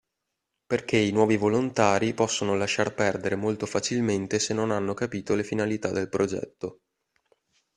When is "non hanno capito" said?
4.55-5.35